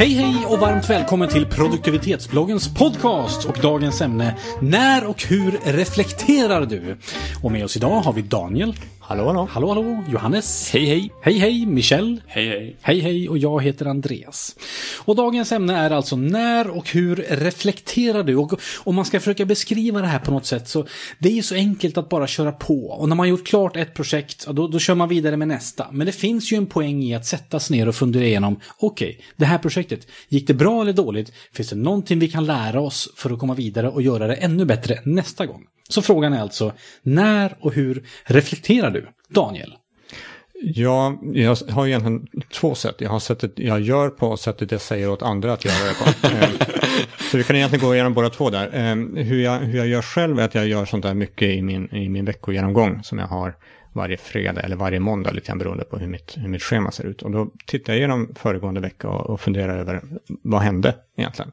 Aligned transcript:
Hej 0.00 0.08
hej 0.08 0.46
och 0.46 0.58
varmt 0.58 0.90
välkommen 0.90 1.28
till 1.28 1.46
produktivitetsbloggens 1.46 2.74
podcast 2.74 3.44
och 3.44 3.58
dagens 3.62 4.00
ämne 4.00 4.36
När 4.60 5.06
och 5.06 5.22
hur 5.22 5.60
reflekterar 5.64 6.66
du? 6.66 6.96
Och 7.42 7.52
med 7.52 7.64
oss 7.64 7.76
idag 7.76 8.00
har 8.00 8.12
vi 8.12 8.22
Daniel. 8.22 8.74
Hallå, 9.10 9.26
hallå. 9.26 9.48
Hallå 9.50 9.68
hallå, 9.68 10.04
Johannes. 10.08 10.70
Hej 10.72 10.84
hej! 10.84 11.10
Hej 11.22 11.38
hej, 11.38 11.66
Michelle. 11.66 12.20
Hej 12.26 12.48
hej! 12.48 12.76
Hej 12.80 13.00
hej 13.00 13.28
och 13.28 13.38
jag 13.38 13.62
heter 13.62 13.86
Andreas. 13.86 14.56
Och 14.98 15.16
dagens 15.16 15.52
ämne 15.52 15.76
är 15.76 15.90
alltså 15.90 16.16
när 16.16 16.70
och 16.70 16.90
hur 16.90 17.16
reflekterar 17.16 18.22
du? 18.22 18.36
Och 18.36 18.60
om 18.78 18.94
man 18.94 19.04
ska 19.04 19.20
försöka 19.20 19.44
beskriva 19.44 20.00
det 20.00 20.06
här 20.06 20.18
på 20.18 20.30
något 20.30 20.46
sätt 20.46 20.68
så 20.68 20.86
det 21.18 21.28
är 21.28 21.32
ju 21.32 21.42
så 21.42 21.54
enkelt 21.54 21.98
att 21.98 22.08
bara 22.08 22.26
köra 22.26 22.52
på. 22.52 22.86
Och 22.86 23.08
när 23.08 23.16
man 23.16 23.28
gjort 23.28 23.46
klart 23.46 23.76
ett 23.76 23.94
projekt, 23.94 24.46
då, 24.46 24.68
då 24.68 24.78
kör 24.78 24.94
man 24.94 25.08
vidare 25.08 25.36
med 25.36 25.48
nästa. 25.48 25.86
Men 25.92 26.06
det 26.06 26.12
finns 26.12 26.52
ju 26.52 26.56
en 26.56 26.66
poäng 26.66 27.02
i 27.02 27.14
att 27.14 27.26
sätta 27.26 27.60
sig 27.60 27.76
ner 27.76 27.88
och 27.88 27.94
fundera 27.94 28.24
igenom, 28.24 28.60
okej, 28.78 29.10
okay, 29.10 29.24
det 29.36 29.44
här 29.44 29.58
projektet, 29.58 30.06
gick 30.28 30.46
det 30.46 30.54
bra 30.54 30.82
eller 30.82 30.92
dåligt? 30.92 31.32
Finns 31.52 31.70
det 31.70 31.76
någonting 31.76 32.18
vi 32.18 32.28
kan 32.28 32.44
lära 32.44 32.80
oss 32.80 33.12
för 33.16 33.30
att 33.30 33.38
komma 33.38 33.54
vidare 33.54 33.88
och 33.88 34.02
göra 34.02 34.26
det 34.26 34.34
ännu 34.34 34.64
bättre 34.64 34.98
nästa 35.04 35.46
gång? 35.46 35.66
Så 35.90 36.02
frågan 36.02 36.32
är 36.32 36.40
alltså, 36.40 36.72
när 37.02 37.56
och 37.60 37.74
hur 37.74 38.04
reflekterar 38.24 38.90
du? 38.90 39.06
Daniel? 39.28 39.76
Ja, 40.62 41.18
jag 41.32 41.56
har 41.70 41.86
egentligen 41.86 42.26
två 42.52 42.74
sätt. 42.74 42.94
Jag 42.98 43.10
har 43.10 43.20
sättet 43.20 43.52
jag 43.54 43.80
gör 43.80 44.08
på 44.08 44.28
och 44.28 44.40
sättet 44.40 44.72
jag 44.72 44.80
säger 44.80 45.10
åt 45.10 45.22
andra 45.22 45.52
att 45.52 45.64
göra 45.64 45.88
det 45.88 45.94
på. 45.94 46.26
Ehm, 46.26 46.78
så 47.30 47.36
vi 47.36 47.44
kan 47.44 47.56
egentligen 47.56 47.86
gå 47.86 47.94
igenom 47.94 48.14
båda 48.14 48.30
två 48.30 48.50
där. 48.50 48.70
Ehm, 48.72 49.16
hur 49.16 49.42
jag, 49.42 49.58
hur 49.58 49.78
jag 49.78 49.86
gör 49.86 50.02
själv 50.02 50.38
är 50.38 50.44
att 50.44 50.54
jag 50.54 50.66
gör 50.66 50.84
sånt 50.84 51.02
där 51.02 51.14
mycket 51.14 51.48
i 51.48 51.62
min, 51.62 51.94
i 51.94 52.08
min 52.08 52.24
veckogenomgång 52.24 53.02
som 53.02 53.18
jag 53.18 53.26
har 53.26 53.54
varje 53.92 54.16
fredag 54.16 54.60
eller 54.60 54.76
varje 54.76 55.00
måndag, 55.00 55.30
lite 55.30 55.46
grann 55.46 55.58
beroende 55.58 55.84
på 55.84 55.98
hur 55.98 56.06
mitt, 56.06 56.34
hur 56.36 56.48
mitt 56.48 56.62
schema 56.62 56.90
ser 56.90 57.04
ut. 57.04 57.22
Och 57.22 57.30
då 57.30 57.50
tittar 57.66 57.92
jag 57.92 57.98
igenom 57.98 58.34
föregående 58.34 58.80
vecka 58.80 59.08
och, 59.08 59.30
och 59.30 59.40
funderar 59.40 59.78
över 59.78 60.02
vad 60.26 60.60
hände 60.60 60.94
egentligen. 61.16 61.52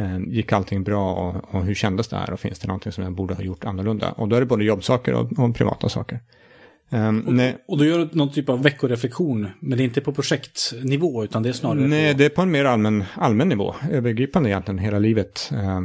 Ehm, 0.00 0.30
gick 0.30 0.52
allting 0.52 0.82
bra 0.82 1.12
och, 1.14 1.54
och, 1.54 1.64
hur 1.64 1.74
kändes 1.74 2.08
det 2.08 2.16
här 2.16 2.32
och 2.32 2.40
finns 2.40 2.58
det 2.58 2.66
någonting 2.66 2.92
som 2.92 3.04
jag 3.04 3.12
borde 3.12 3.34
ha 3.34 3.42
gjort 3.42 3.64
annorlunda? 3.64 4.12
Och 4.12 4.28
då 4.28 4.36
är 4.36 4.40
det 4.40 4.46
både 4.46 4.64
jobbsaker 4.64 5.14
och, 5.14 5.38
och 5.38 5.54
privata 5.54 5.88
saker. 5.88 6.20
Um, 6.90 7.20
och, 7.20 7.34
nej, 7.34 7.56
och 7.68 7.78
då 7.78 7.84
gör 7.84 7.98
du 7.98 8.08
någon 8.12 8.32
typ 8.32 8.48
av 8.48 8.62
veckoreflektion, 8.62 9.48
men 9.60 9.78
det 9.78 9.82
är 9.82 9.84
inte 9.84 10.00
på 10.00 10.12
projektnivå, 10.12 11.24
utan 11.24 11.42
det 11.42 11.48
är 11.48 11.52
snarare 11.52 11.86
Nej, 11.86 12.12
på... 12.12 12.18
det 12.18 12.24
är 12.24 12.28
på 12.28 12.42
en 12.42 12.50
mer 12.50 12.64
allmän, 12.64 13.04
allmän 13.14 13.48
nivå, 13.48 13.74
övergripande 13.90 14.50
egentligen, 14.50 14.78
hela 14.78 14.98
livet. 14.98 15.50
Uh, 15.52 15.80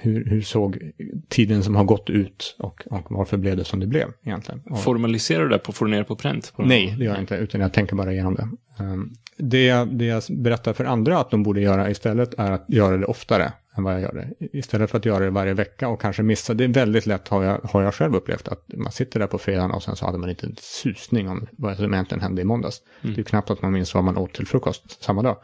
hur, 0.00 0.24
hur 0.24 0.42
såg 0.42 0.92
tiden 1.28 1.62
som 1.62 1.76
har 1.76 1.84
gått 1.84 2.10
ut 2.10 2.56
och, 2.58 2.82
och 2.90 3.06
varför 3.10 3.36
blev 3.36 3.56
det 3.56 3.64
som 3.64 3.80
det 3.80 3.86
blev 3.86 4.08
egentligen? 4.24 4.62
Och, 4.70 4.82
Formaliserar 4.82 5.42
du 5.42 5.48
det 5.48 5.58
på, 5.58 5.72
får 5.72 5.84
du 5.84 5.90
ner 5.90 6.04
på 6.04 6.16
pränt? 6.16 6.52
På 6.56 6.62
nej, 6.62 6.94
det 6.98 7.04
gör 7.04 7.12
jag 7.12 7.22
inte, 7.22 7.34
utan 7.34 7.60
jag 7.60 7.72
tänker 7.72 7.96
bara 7.96 8.12
igenom 8.12 8.34
det. 8.34 8.48
Um, 8.84 9.14
det, 9.36 9.84
det 9.84 10.04
jag 10.04 10.22
berättar 10.30 10.72
för 10.72 10.84
andra 10.84 11.18
att 11.18 11.30
de 11.30 11.42
borde 11.42 11.60
göra 11.60 11.90
istället 11.90 12.34
är 12.38 12.50
att 12.50 12.64
göra 12.68 12.96
det 12.96 13.06
oftare 13.06 13.52
än 13.76 13.84
vad 13.84 13.94
jag 13.94 14.00
gör 14.00 14.12
det. 14.38 14.46
Istället 14.58 14.90
för 14.90 14.98
att 14.98 15.04
göra 15.04 15.24
det 15.24 15.30
varje 15.30 15.54
vecka 15.54 15.88
och 15.88 16.00
kanske 16.00 16.22
missa. 16.22 16.54
Det 16.54 16.64
är 16.64 16.68
väldigt 16.68 17.06
lätt 17.06 17.28
har 17.28 17.44
jag, 17.44 17.60
har 17.64 17.82
jag 17.82 17.94
själv 17.94 18.14
upplevt 18.14 18.48
att 18.48 18.64
man 18.74 18.92
sitter 18.92 19.20
där 19.20 19.26
på 19.26 19.38
fredagen 19.38 19.70
och 19.70 19.82
sen 19.82 19.96
så 19.96 20.06
hade 20.06 20.18
man 20.18 20.30
inte 20.30 20.46
en 20.46 20.56
susning 20.58 21.28
om 21.28 21.46
vad 21.50 21.76
som 21.76 21.94
egentligen 21.94 22.22
hände 22.22 22.42
i 22.42 22.44
måndags. 22.44 22.82
Mm. 23.02 23.14
Det 23.14 23.20
är 23.20 23.24
knappt 23.24 23.50
att 23.50 23.62
man 23.62 23.72
minns 23.72 23.94
vad 23.94 24.04
man 24.04 24.16
åt 24.16 24.34
till 24.34 24.46
frukost 24.46 25.02
samma 25.04 25.22
dag. 25.22 25.36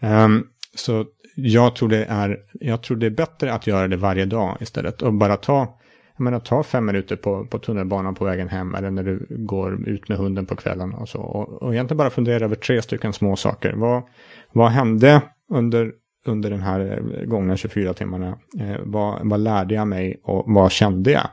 Um, 0.00 0.48
så 0.74 1.06
jag 1.34 1.76
tror, 1.76 1.88
det 1.88 2.04
är, 2.04 2.38
jag 2.52 2.82
tror 2.82 2.96
det 2.96 3.06
är 3.06 3.10
bättre 3.10 3.52
att 3.52 3.66
göra 3.66 3.88
det 3.88 3.96
varje 3.96 4.24
dag 4.24 4.56
istället 4.60 5.02
och 5.02 5.14
bara 5.14 5.36
ta 5.36 5.78
jag 6.16 6.24
menar, 6.24 6.40
ta 6.40 6.62
fem 6.62 6.86
minuter 6.86 7.16
på, 7.16 7.46
på 7.46 7.58
tunnelbanan 7.58 8.14
på 8.14 8.24
vägen 8.24 8.48
hem 8.48 8.74
eller 8.74 8.90
när 8.90 9.02
du 9.02 9.26
går 9.28 9.88
ut 9.88 10.08
med 10.08 10.18
hunden 10.18 10.46
på 10.46 10.56
kvällen 10.56 10.94
och 10.94 11.08
så. 11.08 11.18
Och, 11.20 11.62
och 11.62 11.74
egentligen 11.74 11.98
bara 11.98 12.10
fundera 12.10 12.44
över 12.44 12.56
tre 12.56 12.82
stycken 12.82 13.12
små 13.12 13.36
saker. 13.36 13.72
Vad, 13.72 14.02
vad 14.52 14.70
hände 14.70 15.22
under 15.50 15.92
under 16.26 16.50
den 16.50 16.60
här 16.60 16.80
eh, 16.80 17.24
gångna 17.24 17.56
24 17.56 17.94
timmarna. 17.94 18.38
Eh, 18.60 18.76
vad, 18.82 19.28
vad 19.28 19.40
lärde 19.40 19.74
jag 19.74 19.88
mig 19.88 20.20
och 20.24 20.44
vad 20.46 20.72
kände 20.72 21.10
jag? 21.10 21.28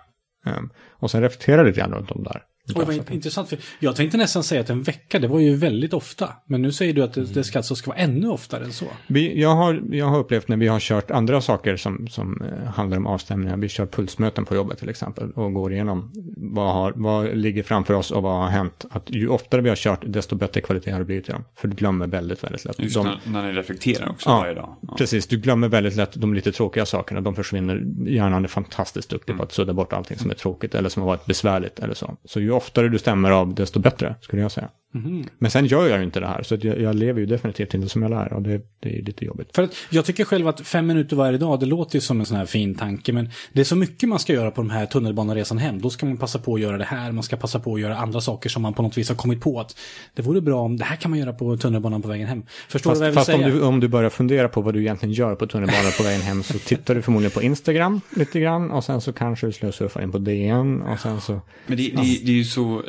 Eh, 0.46 0.62
och 0.90 1.12
sen 1.12 1.22
reflektera 1.22 1.64
lite 1.64 1.80
grann 1.80 1.94
runt 1.94 2.12
om 2.12 2.24
där. 2.24 2.44
Oj, 2.76 2.84
vad 2.86 3.12
intressant. 3.12 3.50
För 3.50 3.58
jag 3.80 3.96
tänkte 3.96 4.18
nästan 4.18 4.44
säga 4.44 4.62
att 4.62 4.70
en 4.70 4.84
vecka, 4.84 5.20
det 5.20 5.28
var 5.28 5.40
ju 5.40 5.56
väldigt 5.56 5.94
ofta. 5.94 6.30
Men 6.46 6.62
nu 6.62 6.72
säger 6.72 6.94
du 6.94 7.04
att 7.04 7.14
det, 7.14 7.34
det 7.34 7.44
ska, 7.44 7.60
alltså 7.60 7.76
ska 7.76 7.92
vara 7.92 8.00
ännu 8.00 8.28
oftare 8.28 8.64
än 8.64 8.72
så. 8.72 8.86
Vi, 9.08 9.42
jag, 9.42 9.56
har, 9.56 9.82
jag 9.92 10.06
har 10.06 10.20
upplevt 10.20 10.48
när 10.48 10.58
vi 10.58 10.68
har 10.68 10.80
kört 10.80 11.12
andra 11.12 11.42
saker 11.42 11.78
som, 11.78 12.08
som 12.08 12.42
eh, 12.42 12.70
handlar 12.70 12.98
om 12.98 13.08
avstämningar. 13.08 13.58
Vi 13.58 13.70
kör 13.70 13.86
pulsmöten 13.86 14.46
på 14.46 14.56
jobbet 14.56 14.80
till 14.80 14.90
exempel. 14.90 15.32
Och 15.32 15.54
går 15.54 15.74
igenom 15.74 16.12
vad, 16.38 16.74
har, 16.74 16.94
vad 16.96 17.38
ligger 17.38 17.64
framför 17.64 17.94
oss 17.94 18.12
och 18.12 18.24
vad 18.24 18.38
har 18.38 18.48
hänt. 18.48 18.86
Att 18.92 19.04
ju 19.08 19.28
oftare 19.28 19.62
vi 19.62 19.70
har 19.70 19.76
kört, 19.76 20.00
desto 20.06 20.36
bättre 20.36 20.62
kvalitet 20.62 20.92
har 20.92 21.00
det 21.00 21.06
blivit 21.06 21.30
i 21.30 21.32
dem. 21.32 21.44
För 21.56 21.68
du 21.68 21.76
glömmer 21.76 22.08
väldigt, 22.08 22.44
väldigt 22.44 22.66
lätt. 22.66 22.80
Just 22.80 22.96
de, 22.96 23.06
när, 23.06 23.20
när 23.26 23.48
ni 23.48 23.54
reflekterar 23.54 24.10
också 24.10 24.30
ja, 24.30 24.40
varje 24.40 24.54
dag. 24.54 24.76
Ja. 24.82 24.96
Precis, 24.98 25.28
du 25.28 25.38
glömmer 25.38 25.68
väldigt 25.68 25.96
lätt 25.96 26.14
de 26.14 26.34
lite 26.34 26.52
tråkiga 26.52 26.86
sakerna. 26.86 27.22
De 27.22 27.36
försvinner. 27.36 27.84
Hjärnan 28.08 28.44
är 28.44 28.48
fantastiskt 28.48 29.10
duktig 29.10 29.32
mm. 29.32 29.38
på 29.38 29.44
att 29.44 29.52
sudda 29.52 29.74
bort 29.74 29.94
allting 29.94 30.18
som 30.18 30.30
är 30.30 30.36
tråkigt 30.36 30.76
eller 30.76 30.90
som 30.90 31.02
har 31.02 31.08
varit 31.08 31.26
besvärligt 31.26 31.80
eller 31.80 31.94
så. 31.94 32.18
Så 32.26 32.40
ju 32.40 32.52
oftare 32.60 32.90
du 32.90 33.00
stämmer 33.00 33.32
av, 33.32 33.54
desto 33.54 33.80
bättre, 33.80 34.16
skulle 34.22 34.42
jag 34.42 34.52
säga. 34.52 34.70
Mm. 34.96 35.26
Men 35.38 35.52
sen 35.52 35.66
gör 35.66 35.88
jag 35.88 35.98
ju 35.98 36.04
inte 36.04 36.20
det 36.20 36.28
här, 36.28 36.44
så 36.44 36.58
jag, 36.62 36.82
jag, 36.82 36.96
lever 36.96 37.20
ju 37.20 37.26
definitivt 37.26 37.74
inte 37.74 37.90
som 37.90 38.02
jag 38.02 38.12
lär 38.12 38.34
och 38.34 38.42
det, 38.42 38.62
det 38.80 38.98
är 38.98 39.02
lite 39.02 39.26
jobbigt. 39.26 39.56
För 39.56 39.64
att 39.64 39.76
jag 39.90 40.06
tycker 40.06 40.26
själv 40.26 40.48
att 40.48 40.62
fem 40.62 40.88
minuter 40.88 41.16
varje 41.16 41.38
dag, 41.38 41.60
det 41.60 41.66
låter 41.66 41.96
ju 41.96 42.02
som 42.02 42.20
en 42.20 42.26
sån 42.26 42.38
här 42.38 42.46
fin 42.46 42.76
tanke, 42.76 43.14
men 43.14 43.30
det 43.54 43.60
är 43.60 43.66
så 43.66 43.76
mycket 43.76 44.10
man 44.10 44.20
ska 44.20 44.34
göra 44.34 44.52
på 44.52 44.62
de 44.62 44.70
här 44.70 44.86
tunnelbaneresan 44.86 45.58
hem. 45.58 45.82
Då 45.82 45.90
ska 45.90 46.06
man 46.06 46.18
passa 46.18 46.40
på 46.40 46.56
att 46.56 46.62
göra 46.62 46.78
det 46.78 46.84
här, 46.84 47.12
man 47.12 47.24
ska 47.24 47.38
passa 47.38 47.60
på 47.60 47.76
att 47.76 47.82
göra 47.82 47.98
andra 47.98 48.22
saker 48.22 48.50
som 48.50 48.62
man 48.62 48.74
på 48.74 48.82
något 48.82 48.98
vis 48.98 49.10
har 49.10 49.16
kommit 49.16 49.42
på 49.42 49.60
att 49.60 49.78
det 50.14 50.22
vore 50.22 50.42
bra 50.42 50.62
om 50.62 50.78
det 50.78 50.86
här 50.86 50.96
kan 50.96 51.12
man 51.12 51.20
göra 51.20 51.34
på 51.34 51.58
tunnelbanan 51.58 52.02
på 52.02 52.08
vägen 52.08 52.28
hem. 52.28 52.44
Förstår 52.68 52.90
fast, 52.90 53.00
du 53.00 53.00
vad 53.00 53.08
jag 53.08 53.12
vill 53.12 53.16
fast 53.16 53.26
säga? 53.26 53.46
Om 53.46 53.52
du, 53.52 53.62
om 53.62 53.80
du 53.80 53.88
börjar 53.88 54.10
fundera 54.10 54.50
på 54.50 54.62
vad 54.62 54.74
du 54.74 54.80
egentligen 54.80 55.14
gör 55.14 55.36
på 55.36 55.48
tunnelbanan 55.48 55.92
på 55.98 56.04
vägen 56.04 56.22
hem 56.22 56.44
så 56.44 56.60
tittar 56.60 56.96
du 56.96 57.02
förmodligen 57.02 57.32
på 57.32 57.42
Instagram 57.42 58.02
lite 58.16 58.40
grann 58.40 58.72
och 58.72 58.84
sen 58.84 59.02
så 59.02 59.14
kanske 59.14 59.46
du 59.46 59.52
slösurfar 59.52 60.02
in 60.02 60.12
på 60.12 60.18
DN 60.18 60.82
och 60.82 61.00
sen 61.00 61.22
så... 61.22 61.42
Men 61.68 61.78
det, 61.78 61.84
det, 61.84 62.02
det 62.02 62.32
är 62.32 62.36
ju 62.36 62.44
så 62.44 62.84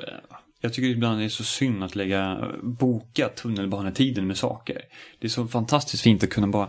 jag 0.60 0.72
tycker 0.72 0.88
ibland 0.88 1.20
det 1.20 1.24
är 1.24 1.28
så 1.28 1.44
synd 1.44 1.84
att 1.84 1.96
lägga, 1.96 2.48
boka 2.62 3.28
tunnelbanetiden 3.28 4.26
med 4.26 4.36
saker. 4.36 4.82
Det 5.18 5.26
är 5.26 5.30
så 5.30 5.46
fantastiskt 5.46 6.02
fint 6.02 6.22
att 6.22 6.30
kunna 6.30 6.46
bara 6.46 6.68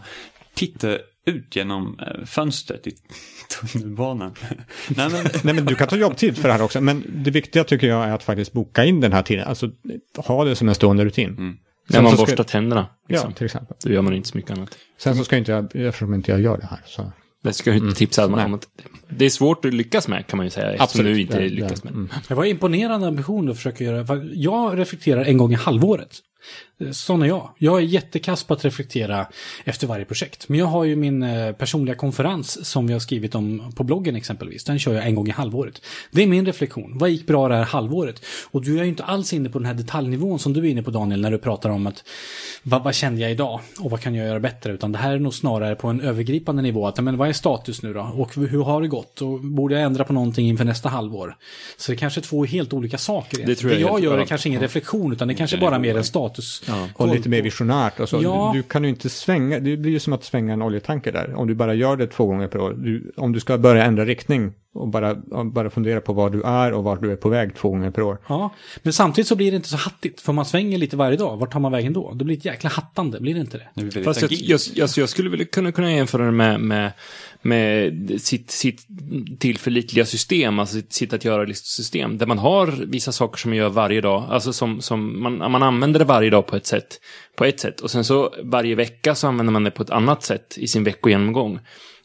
titta 0.54 0.98
ut 1.26 1.56
genom 1.56 2.00
eh, 2.00 2.26
fönstret 2.26 2.88
i 2.88 2.94
tunnelbanan. 3.72 4.36
Nej, 4.90 5.10
men... 5.10 5.26
Nej, 5.44 5.54
men 5.56 5.66
du 5.66 5.76
kan 5.76 5.88
ta 5.88 5.96
jobbtid 5.96 6.38
för 6.38 6.48
det 6.48 6.54
här 6.54 6.62
också. 6.62 6.82
Men 6.82 7.04
det 7.08 7.32
viktiga 7.32 7.64
tycker 7.64 7.88
jag 7.88 8.06
är 8.06 8.12
att 8.12 8.24
faktiskt 8.24 8.54
boka 8.54 8.86
in 8.86 9.00
den 9.00 9.14
här 9.14 9.24
tiden. 9.24 9.48
Alltså 9.48 9.72
ha 10.18 10.46
det 10.46 10.56
som 10.56 10.70
en 10.70 10.76
stående 10.76 11.06
rutin. 11.06 11.30
Mm. 11.30 11.58
När 11.90 12.02
man 12.02 12.16
borstar 12.16 12.36
ska... 12.36 12.44
tänderna. 12.44 12.88
Liksom. 13.10 13.30
Ja, 13.30 13.36
till 13.36 13.46
exempel. 13.46 13.78
Då 13.84 13.92
gör 13.92 14.02
man 14.02 14.14
inte 14.14 14.30
så 14.30 14.38
mycket 14.38 14.52
annat. 14.52 14.78
Sen 14.98 15.16
så 15.16 15.24
ska 15.24 15.38
inte 15.38 15.52
jag, 15.52 15.76
eftersom 15.76 16.14
inte 16.14 16.32
jag 16.32 16.42
gör 16.42 16.58
det 16.58 16.66
här, 16.66 16.82
så 16.86 17.12
det 17.44 17.54
ska 17.54 17.74
inte 17.74 17.84
mm. 17.84 17.94
tipsa 17.94 18.26
om. 18.26 18.34
Mm. 18.34 18.60
Det 19.10 19.26
är 19.26 19.30
svårt 19.30 19.66
att 19.66 19.74
lyckas 19.74 20.08
med 20.08 20.28
kan 20.28 20.38
man 20.38 20.46
ju 20.46 20.50
säga. 20.50 20.84
Absolut. 20.84 21.16
du 21.16 21.22
inte 21.22 21.40
det, 21.40 21.50
lyckas 21.50 21.84
med. 21.84 21.94
Mm. 21.94 22.10
Det 22.28 22.34
var 22.34 22.46
imponerande 22.46 23.08
ambition 23.08 23.50
att 23.50 23.56
försöka 23.56 23.84
göra. 23.84 24.24
Jag 24.34 24.80
reflekterar 24.80 25.26
en 25.26 25.38
gång 25.38 25.52
i 25.52 25.56
halvåret. 25.56 26.20
Sån 26.92 27.22
är 27.22 27.28
jag. 27.28 27.50
Jag 27.58 27.78
är 27.78 27.82
jättekass 27.82 28.44
på 28.44 28.54
att 28.54 28.66
reflektera 28.66 29.28
efter 29.64 29.88
varje 29.88 30.06
projekt. 30.06 30.50
Men 30.50 30.60
jag 30.60 30.66
har 30.66 30.84
ju 30.84 30.96
min 30.96 31.24
eh, 31.24 31.52
personliga 31.52 31.96
konferens 31.96 32.66
som 32.66 32.88
vi 32.88 32.94
har 32.94 33.00
skrivit 33.00 33.36
om 33.36 33.72
på 33.76 33.84
bloggen 33.84 34.16
exempelvis. 34.16 34.64
Den 34.64 34.80
kör 34.80 34.94
jag 34.94 35.06
en 35.06 35.16
gång 35.16 35.28
i 35.28 35.32
halvåret. 35.32 35.82
Det 36.12 36.24
är 36.24 36.28
min 36.28 36.46
reflektion. 36.46 36.98
Vad 36.98 37.10
gick 37.10 37.28
bra 37.28 37.48
det 37.48 37.56
här 37.56 37.64
halvåret? 37.64 38.26
Och 38.52 38.62
du 38.62 38.80
är 38.80 38.84
ju 38.84 38.90
inte 38.90 39.04
alls 39.04 39.34
inne 39.34 39.50
på 39.50 39.60
den 39.60 39.66
här 39.66 39.74
detaljnivån 39.74 40.40
som 40.40 40.54
du 40.54 40.60
är 40.60 40.70
inne 40.70 40.84
på 40.84 40.92
Daniel 40.92 41.22
när 41.22 41.32
du 41.32 41.38
pratar 41.38 41.70
om 41.70 41.88
att 41.88 42.04
vad, 42.64 42.84
vad 42.84 42.96
kände 42.96 43.22
jag 43.22 43.32
idag 43.32 43.60
och 43.80 43.92
vad 43.92 44.02
kan 44.02 44.16
jag 44.16 44.28
göra 44.28 44.40
bättre? 44.40 44.72
Utan 44.72 44.92
det 44.92 44.98
här 44.98 45.14
är 45.14 45.20
nog 45.20 45.34
snarare 45.34 45.76
på 45.76 45.88
en 45.88 46.02
övergripande 46.02 46.62
nivå. 46.62 46.88
Att, 46.88 47.04
men 47.04 47.18
vad 47.18 47.30
är 47.30 47.34
status 47.34 47.82
nu 47.82 47.94
då? 47.94 48.02
Och 48.02 48.36
hur 48.36 48.64
har 48.64 48.82
det 48.82 48.88
gått? 48.88 49.22
Och 49.22 49.40
borde 49.40 49.76
jag 49.76 49.84
ändra 49.84 50.04
på 50.04 50.14
någonting 50.14 50.48
inför 50.48 50.66
nästa 50.66 50.90
halvår? 50.90 51.36
Så 51.78 51.92
det 51.92 51.96
är 51.96 51.98
kanske 51.98 52.22
två 52.22 52.46
helt 52.46 52.74
olika 52.74 52.98
saker. 52.98 53.46
Det, 53.46 53.56
tror 53.56 53.72
jag 53.72 53.82
det 53.82 53.88
jag 53.88 54.04
gör 54.04 54.18
är 54.18 54.26
kanske 54.26 54.50
ingen 54.50 54.62
reflektion 54.62 55.14
utan 55.14 55.28
det 55.28 55.34
är 55.34 55.36
kanske 55.36 55.58
bara 55.58 55.80
mer 55.80 55.98
en 55.98 56.04
status. 56.04 56.64
Ja. 56.72 56.88
Och 56.94 57.08
lite 57.08 57.30
mer 57.30 57.42
visionärt 57.42 58.00
och 58.00 58.10
så. 58.10 58.22
Ja. 58.24 58.52
Du, 58.54 58.60
du, 58.60 58.64
kan 58.64 58.84
ju 58.84 58.90
inte 58.90 59.10
svänga, 59.10 59.60
det 59.60 59.78
blir 59.78 59.92
ju 59.92 60.00
som 60.00 60.14
att 60.14 60.24
svänga 60.24 60.54
en 60.54 60.62
oljetanker 60.62 61.12
där. 61.12 61.34
Om 61.36 61.48
du 61.48 61.56
bara 61.56 61.74
gör 61.74 61.98
det 61.98 62.08
två 62.08 62.26
gånger 62.26 62.48
per 62.48 62.60
år. 62.60 62.74
Du, 62.78 63.12
om 63.18 63.32
du 63.32 63.40
ska 63.40 63.58
börja 63.58 63.84
ändra 63.84 64.06
riktning 64.06 64.54
och 64.74 64.88
bara, 64.88 65.16
bara 65.46 65.70
fundera 65.70 66.02
på 66.02 66.14
var 66.14 66.30
du 66.30 66.42
är 66.42 66.74
och 66.74 66.84
vart 66.84 67.02
du 67.02 67.12
är 67.12 67.16
på 67.16 67.30
väg 67.30 67.56
två 67.56 67.70
gånger 67.70 67.92
per 67.92 68.02
år. 68.02 68.18
Ja, 68.28 68.54
men 68.84 68.94
samtidigt 68.94 69.28
så 69.28 69.36
blir 69.36 69.52
det 69.52 69.56
inte 69.56 69.70
så 69.70 69.78
hattigt. 69.78 70.22
För 70.22 70.34
man 70.34 70.46
svänger 70.46 70.78
lite 70.78 70.98
varje 70.98 71.18
dag. 71.18 71.38
Vart 71.38 71.54
tar 71.54 71.60
man 71.60 71.72
vägen 71.72 71.94
då? 71.94 72.14
Det 72.14 72.26
blir 72.26 72.38
ett 72.38 72.46
jäkla 72.46 72.70
hattande, 72.70 73.20
blir 73.20 73.34
det 73.34 73.40
inte 73.40 73.58
det? 73.58 73.92
det 73.92 74.04
Fast 74.04 74.22
jag, 74.22 74.32
jag, 74.32 74.60
jag, 74.74 74.90
jag, 74.96 75.10
skulle 75.10 75.30
väl 75.30 75.46
kunna, 75.46 75.72
kunna 75.72 75.92
jämföra 75.92 76.26
det 76.26 76.32
med, 76.32 76.60
med, 76.62 76.92
med 77.42 78.22
sitt, 78.22 78.52
sitt 78.52 78.88
tillförlitliga 79.40 80.06
system, 80.06 80.60
alltså 80.60 80.76
sitt, 80.76 80.94
sitt 80.94 81.14
att 81.14 81.26
göra-system. 81.26 82.18
Där 82.18 82.26
man 82.26 82.40
har 82.40 82.68
vissa 82.68 83.12
saker 83.12 83.38
som 83.38 83.52
man 83.52 83.58
gör 83.58 83.70
varje 83.70 84.02
dag. 84.02 84.26
Alltså 84.30 84.54
som, 84.54 84.82
som 84.82 85.24
man, 85.24 85.52
man 85.52 85.64
använder 85.64 86.00
det 86.00 86.06
varje 86.06 86.30
dag 86.30 86.48
på 86.48 86.56
ett 86.56 86.66
sätt. 86.66 87.00
På 87.36 87.46
ett 87.46 87.60
sätt. 87.60 87.82
Och 87.82 87.92
sen 87.92 88.04
så 88.04 88.34
varje 88.44 88.76
vecka 88.76 89.16
så 89.16 89.28
använder 89.28 89.54
man 89.54 89.64
det 89.64 89.72
på 89.72 89.84
ett 89.84 89.90
annat 89.90 90.24
sätt 90.24 90.58
i 90.58 90.68
sin 90.68 90.84
veckogenomgång. 90.84 91.60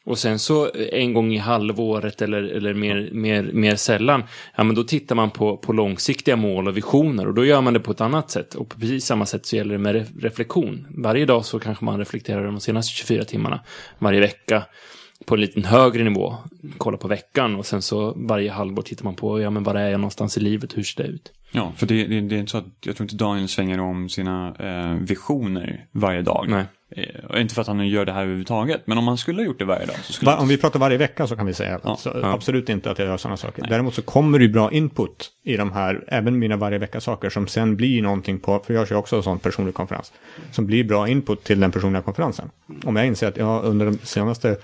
Och 0.06 0.18
sen 0.18 0.38
så 0.38 0.64
eh, 0.64 0.88
en 0.92 1.14
gång 1.14 1.32
i 1.32 1.38
halvåret 1.38 2.22
eller, 2.22 2.42
eller 2.42 2.74
mer, 2.74 3.08
mer, 3.12 3.50
mer 3.52 3.76
sällan, 3.76 4.24
ja 4.56 4.64
men 4.64 4.76
då 4.76 4.84
tittar 4.84 5.14
man 5.14 5.30
på, 5.30 5.56
på 5.56 5.72
långsiktiga 5.72 6.36
mål 6.36 6.68
och 6.68 6.76
visioner 6.76 7.28
och 7.28 7.34
då 7.34 7.44
gör 7.44 7.60
man 7.60 7.72
det 7.72 7.80
på 7.80 7.90
ett 7.92 8.00
annat 8.00 8.30
sätt. 8.30 8.54
Och 8.54 8.68
på 8.68 8.80
precis 8.80 9.04
samma 9.04 9.26
sätt 9.26 9.46
så 9.46 9.56
gäller 9.56 9.72
det 9.72 9.78
med 9.78 10.22
reflektion. 10.22 10.86
Varje 10.90 11.26
dag 11.26 11.44
så 11.44 11.58
kanske 11.58 11.84
man 11.84 11.98
reflekterar 11.98 12.44
de 12.44 12.60
senaste 12.60 12.92
24 12.92 13.24
timmarna. 13.24 13.60
Varje 13.98 14.20
vecka 14.20 14.62
på 15.24 15.34
en 15.34 15.40
liten 15.40 15.64
högre 15.64 16.04
nivå. 16.04 16.34
Kolla 16.78 16.96
på 16.96 17.08
veckan 17.08 17.56
och 17.56 17.66
sen 17.66 17.82
så 17.82 18.12
varje 18.16 18.50
halvår 18.50 18.82
tittar 18.82 19.04
man 19.04 19.14
på, 19.14 19.40
ja 19.40 19.50
men 19.50 19.62
var 19.62 19.74
är 19.74 19.90
jag 19.90 20.00
någonstans 20.00 20.36
i 20.36 20.40
livet, 20.40 20.76
hur 20.76 20.82
ser 20.82 21.02
det 21.02 21.08
ut? 21.08 21.32
Ja, 21.50 21.72
för 21.76 21.86
det, 21.86 22.06
det, 22.06 22.20
det 22.20 22.36
är 22.36 22.38
inte 22.38 22.50
så 22.50 22.58
att, 22.58 22.64
jag 22.80 22.96
tror 22.96 23.04
inte 23.04 23.16
Daniel 23.16 23.48
svänger 23.48 23.80
om 23.80 24.08
sina 24.08 24.54
eh, 24.58 24.94
visioner 25.00 25.86
varje 25.92 26.22
dag. 26.22 26.46
Nej. 26.48 26.64
Eh, 26.90 27.40
inte 27.40 27.54
för 27.54 27.62
att 27.62 27.68
han 27.68 27.88
gör 27.88 28.04
det 28.04 28.12
här 28.12 28.22
överhuvudtaget, 28.22 28.82
men 28.84 28.98
om 28.98 29.08
han 29.08 29.18
skulle 29.18 29.40
ha 29.40 29.46
gjort 29.46 29.58
det 29.58 29.64
varje 29.64 29.86
dag. 29.86 29.96
Så 30.02 30.12
skulle 30.12 30.30
Va, 30.30 30.38
om 30.38 30.48
vi 30.48 30.56
pratar 30.56 30.78
varje 30.78 30.98
vecka 30.98 31.26
så 31.26 31.36
kan 31.36 31.46
vi 31.46 31.54
säga 31.54 31.80
Ja, 31.84 31.96
så, 31.96 32.10
ja. 32.22 32.32
absolut 32.32 32.68
inte 32.68 32.90
att 32.90 32.98
jag 32.98 33.08
gör 33.08 33.16
sådana 33.16 33.36
saker. 33.36 33.64
Däremot 33.68 33.94
så 33.94 34.02
kommer 34.02 34.38
det 34.38 34.44
ju 34.44 34.52
bra 34.52 34.72
input 34.72 35.30
i 35.44 35.56
de 35.56 35.72
här, 35.72 36.04
även 36.08 36.38
mina 36.38 36.56
varje 36.56 36.78
vecka-saker 36.78 37.30
som 37.30 37.46
sen 37.46 37.76
blir 37.76 38.02
någonting 38.02 38.38
på, 38.38 38.62
för 38.66 38.74
jag 38.74 38.88
kör 38.88 38.96
också 38.96 39.16
en 39.16 39.22
sån 39.22 39.38
personlig 39.38 39.74
konferens, 39.74 40.12
som 40.50 40.66
blir 40.66 40.84
bra 40.84 41.08
input 41.08 41.44
till 41.44 41.60
den 41.60 41.72
personliga 41.72 42.02
konferensen. 42.02 42.50
Om 42.84 42.96
jag 42.96 43.06
inser 43.06 43.28
att 43.28 43.36
jag 43.36 43.64
under 43.64 43.86
de 43.86 43.98
senaste 44.02 44.56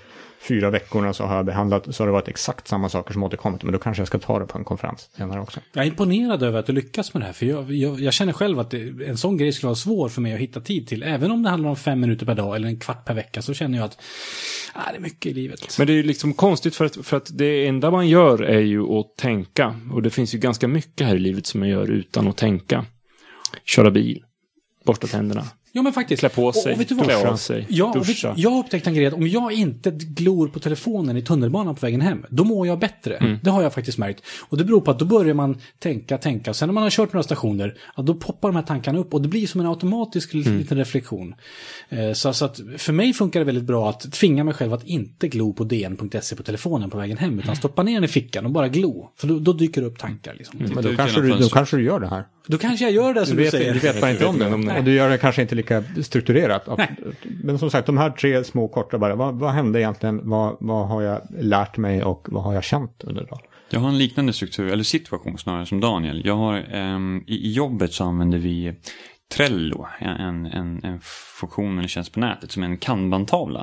fyra 0.47 0.69
veckorna 0.69 1.13
så 1.13 1.23
har 1.23 1.35
jag 1.35 1.45
behandlat, 1.45 1.95
så 1.95 2.03
har 2.03 2.07
det 2.07 2.13
varit 2.13 2.27
exakt 2.27 2.67
samma 2.67 2.89
saker 2.89 3.13
som 3.13 3.23
återkommit, 3.23 3.63
men 3.63 3.73
då 3.73 3.79
kanske 3.79 4.01
jag 4.01 4.07
ska 4.07 4.19
ta 4.19 4.39
det 4.39 4.45
på 4.45 4.57
en 4.57 4.63
konferens 4.63 5.09
senare 5.17 5.41
också. 5.41 5.59
Jag 5.73 5.85
är 5.85 5.89
imponerad 5.89 6.43
över 6.43 6.59
att 6.59 6.65
du 6.65 6.73
lyckas 6.73 7.13
med 7.13 7.21
det 7.21 7.25
här, 7.25 7.33
för 7.33 7.45
jag, 7.45 7.71
jag, 7.71 7.99
jag 7.99 8.13
känner 8.13 8.33
själv 8.33 8.59
att 8.59 8.71
det, 8.71 9.07
en 9.07 9.17
sån 9.17 9.37
grej 9.37 9.51
skulle 9.51 9.67
vara 9.67 9.75
svår 9.75 10.09
för 10.09 10.21
mig 10.21 10.33
att 10.33 10.39
hitta 10.39 10.61
tid 10.61 10.87
till. 10.87 11.03
Även 11.03 11.31
om 11.31 11.43
det 11.43 11.49
handlar 11.49 11.69
om 11.69 11.75
fem 11.75 11.99
minuter 11.99 12.25
per 12.25 12.35
dag 12.35 12.55
eller 12.55 12.67
en 12.67 12.79
kvart 12.79 13.05
per 13.05 13.13
vecka 13.13 13.41
så 13.41 13.53
känner 13.53 13.77
jag 13.77 13.85
att 13.85 13.97
ah, 14.73 14.91
det 14.91 14.97
är 14.97 15.01
mycket 15.01 15.31
i 15.31 15.33
livet. 15.33 15.77
Men 15.77 15.87
det 15.87 15.93
är 15.93 15.97
ju 15.97 16.03
liksom 16.03 16.33
konstigt 16.33 16.75
för 16.75 16.85
att, 16.85 17.05
för 17.05 17.17
att 17.17 17.37
det 17.37 17.67
enda 17.67 17.91
man 17.91 18.07
gör 18.07 18.43
är 18.43 18.61
ju 18.61 18.83
att 18.83 19.17
tänka. 19.17 19.75
Och 19.93 20.01
det 20.01 20.09
finns 20.09 20.35
ju 20.35 20.37
ganska 20.37 20.67
mycket 20.67 21.07
här 21.07 21.15
i 21.15 21.19
livet 21.19 21.45
som 21.45 21.59
man 21.59 21.69
gör 21.69 21.91
utan 21.91 22.27
att 22.27 22.37
tänka. 22.37 22.85
Köra 23.65 23.91
bil, 23.91 24.23
borsta 24.85 25.07
tänderna, 25.07 25.45
Ja 25.75 25.81
men 25.81 25.93
faktiskt. 25.93 26.19
klä 26.19 26.29
på 26.29 26.51
sig, 26.53 26.61
och, 26.71 26.73
och 26.75 26.79
vet 26.81 26.89
du 26.89 26.95
vad? 26.95 27.05
klä 27.05 27.27
av 27.29 27.35
sig, 27.35 27.65
Ja, 27.69 27.85
och 27.89 27.95
vet, 27.95 28.07
duscha. 28.07 28.33
jag 28.37 28.49
har 28.49 28.59
upptäckt 28.59 28.87
en 28.87 28.93
grej 28.93 29.05
att 29.05 29.13
om 29.13 29.27
jag 29.27 29.51
inte 29.51 29.91
glor 29.91 30.47
på 30.47 30.59
telefonen 30.59 31.17
i 31.17 31.21
tunnelbanan 31.21 31.75
på 31.75 31.85
vägen 31.85 32.01
hem, 32.01 32.25
då 32.29 32.43
mår 32.43 32.67
jag 32.67 32.79
bättre. 32.79 33.15
Mm. 33.17 33.39
Det 33.43 33.49
har 33.49 33.61
jag 33.63 33.73
faktiskt 33.73 33.97
märkt. 33.97 34.23
Och 34.49 34.57
det 34.57 34.63
beror 34.63 34.81
på 34.81 34.91
att 34.91 34.99
då 34.99 35.05
börjar 35.05 35.33
man 35.33 35.57
tänka, 35.79 36.17
tänka. 36.17 36.53
Sen 36.53 36.67
när 36.69 36.73
man 36.73 36.83
har 36.83 36.89
kört 36.89 37.13
några 37.13 37.23
stationer, 37.23 37.75
ja, 37.97 38.03
då 38.03 38.13
poppar 38.15 38.49
de 38.49 38.55
här 38.55 38.63
tankarna 38.63 38.99
upp 38.99 39.13
och 39.13 39.21
det 39.21 39.27
blir 39.27 39.47
som 39.47 39.61
en 39.61 39.67
automatisk 39.67 40.33
Mm. 40.33 40.57
liten 40.57 40.77
reflektion. 40.77 41.35
Eh, 41.89 42.13
så, 42.13 42.33
så 42.33 42.45
att 42.45 42.59
för 42.77 42.93
mig 42.93 43.13
funkar 43.13 43.39
det 43.39 43.45
väldigt 43.45 43.63
bra 43.63 43.89
att 43.89 44.11
tvinga 44.11 44.43
mig 44.43 44.53
själv 44.53 44.73
att 44.73 44.83
inte 44.83 45.27
glo 45.27 45.53
på 45.53 45.63
dn.se 45.63 46.35
på 46.35 46.43
telefonen 46.43 46.89
på 46.89 46.97
vägen 46.97 47.17
hem, 47.17 47.29
Mm. 47.29 47.39
utan 47.43 47.55
stoppa 47.55 47.83
ner 47.83 47.93
den 47.93 48.03
i 48.03 48.07
fickan 48.07 48.45
och 48.45 48.51
bara 48.51 48.67
glo. 48.67 49.09
För 49.17 49.27
då, 49.27 49.39
då 49.39 49.53
dyker 49.53 49.81
det 49.81 49.87
upp 49.87 49.99
tankar. 49.99 50.33
Liksom. 50.37 50.59
Men 50.59 50.67
Titta 50.67 50.81
då 50.81 50.95
kanske, 50.95 51.21
du, 51.21 51.29
då 51.33 51.49
kanske 51.49 51.77
du 51.77 51.83
gör 51.83 51.99
det 51.99 52.07
här. 52.07 52.23
Då 52.47 52.57
kanske 52.57 52.85
jag 52.85 52.93
gör 52.93 53.13
det 53.13 53.25
som 53.25 53.35
Du 53.35 53.41
du, 53.41 53.43
vet, 53.43 53.51
säger. 53.51 53.73
du 53.73 53.79
vet 53.79 54.01
bara 54.01 54.11
inte 54.11 54.25
om 54.25 54.39
det. 54.39 54.45
Inte 54.45 54.55
om 54.55 54.65
det. 54.65 54.77
Och 54.77 54.83
du 54.83 54.93
gör 54.93 55.09
det 55.09 55.17
kanske 55.17 55.41
inte 55.41 55.55
lika 55.55 55.83
strukturerat. 56.03 56.67
Nej. 56.77 56.95
Men 57.43 57.59
som 57.59 57.71
sagt, 57.71 57.85
de 57.85 57.97
här 57.97 58.09
tre 58.09 58.43
små 58.43 58.67
korta 58.67 58.97
bara, 58.97 59.15
vad, 59.15 59.35
vad 59.39 59.51
hände 59.51 59.79
egentligen? 59.79 60.29
Vad, 60.29 60.57
vad 60.59 60.87
har 60.87 61.01
jag 61.01 61.21
lärt 61.39 61.77
mig 61.77 62.03
och 62.03 62.27
vad 62.31 62.43
har 62.43 62.53
jag 62.53 62.63
känt 62.63 63.03
under 63.03 63.21
dagen? 63.25 63.39
Jag 63.69 63.79
har 63.79 63.89
en 63.89 63.97
liknande 63.97 64.33
struktur, 64.33 64.71
eller 64.71 64.83
situation 64.83 65.37
snarare, 65.37 65.65
som 65.65 65.79
Daniel. 65.79 66.21
Jag 66.25 66.35
har, 66.35 66.65
ehm, 66.71 67.23
i, 67.27 67.35
I 67.35 67.51
jobbet 67.53 67.93
så 67.93 68.03
använder 68.03 68.37
vi 68.37 68.73
Trello, 69.35 69.87
en, 69.99 70.45
en, 70.45 70.83
en 70.83 70.99
funktion 71.39 71.77
eller 71.77 71.87
tjänst 71.87 72.13
på 72.13 72.19
nätet 72.19 72.51
som 72.51 72.63
är 72.63 72.67
en 72.67 72.77
kanban-tavla. 72.77 73.61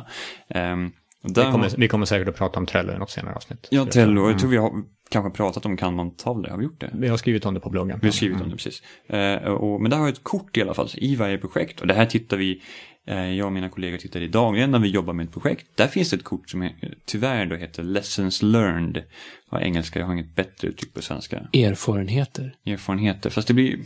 Och 1.25 1.31
Vi 1.31 1.33
där 1.33 1.53
kommer, 1.53 1.71
vi 1.77 1.89
kommer 1.89 2.07
säkert 2.07 2.29
att 2.29 2.37
prata 2.37 2.61
om 2.61 2.67
Trello 2.67 2.93
i 2.93 2.99
något 2.99 3.11
senare 3.11 3.35
avsnitt. 3.35 3.69
Ja, 3.71 3.87
Trello. 3.87 4.31
Jag 4.31 4.39
tror 4.39 4.51
vi 4.51 4.57
har 4.57 4.73
kanske 5.11 5.37
pratat 5.37 5.67
om 5.67 5.77
kanban-tavlor. 5.77 6.51
Har 6.51 6.59
vi 6.59 6.65
gjort 6.65 6.81
det? 6.81 6.91
Vi 6.93 7.09
har 7.09 7.17
skrivit 7.17 7.47
om 7.47 7.55
det 7.55 7.61
på 7.61 7.71
bloggen. 7.71 7.99
Vi 8.03 8.07
har 8.07 8.13
skrivit 8.13 8.41
om 8.41 8.51
det 8.51 8.57
precis. 8.57 8.83
Eh, 9.07 9.37
och, 9.37 9.81
men 9.83 9.91
där 9.91 9.99
har 9.99 10.05
jag 10.05 10.13
ett 10.13 10.25
kort 10.25 10.57
i 10.57 10.63
alla 10.63 10.75
fall 10.75 10.89
i 10.95 11.17
varje 11.17 11.39
projekt. 11.39 11.81
Och 11.81 11.87
det 11.87 11.95
här 11.95 12.07
tittar 12.07 12.37
vi, 12.37 12.63
eh, 13.07 13.31
jag 13.31 13.47
och 13.47 13.53
mina 13.53 13.69
kollegor 13.69 13.99
tittar 13.99 14.21
i 14.21 14.29
dagligen 14.29 14.71
när 14.71 14.79
vi 14.79 14.89
jobbar 14.89 15.13
med 15.13 15.25
ett 15.25 15.33
projekt. 15.33 15.67
Där 15.75 15.87
finns 15.87 16.11
det 16.11 16.17
ett 16.17 16.25
kort 16.25 16.51
som 16.51 16.63
är, 16.63 16.73
tyvärr 17.05 17.47
då 17.47 17.57
heter 17.57 17.83
Lessons 17.83 18.43
Learned. 18.43 19.03
På 19.51 19.61
engelska, 19.61 19.99
jag 19.99 20.07
har 20.07 20.13
inget 20.13 20.35
bättre 20.35 20.69
uttryck 20.69 20.95
på 20.95 21.03
svenska. 21.03 21.41
Erfarenheter. 21.53 22.55
Erfarenheter, 22.67 23.31
fast 23.31 23.49
det 23.49 23.55
blir... 23.55 23.79